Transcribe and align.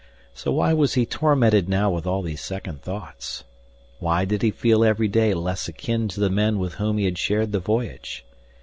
So 0.33 0.51
why 0.53 0.73
was 0.73 0.95
he 0.95 1.05
tormented 1.05 1.69
now 1.69 1.91
with 1.91 2.07
all 2.07 2.23
these 2.23 2.41
second 2.41 2.81
thoughts? 2.81 3.43
Why 3.99 4.25
did 4.25 4.41
he 4.41 4.49
feel 4.49 4.83
every 4.83 5.07
day 5.07 5.35
less 5.35 5.67
akin 5.67 6.07
to 6.07 6.19
the 6.19 6.31
men 6.31 6.57
with 6.57 6.73
whom 6.73 6.97
he 6.97 7.05
had 7.05 7.19
shared 7.19 7.51
the 7.51 7.59
voyage? 7.59 8.25